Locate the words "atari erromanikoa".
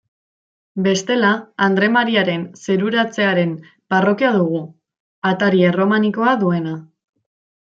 5.33-6.35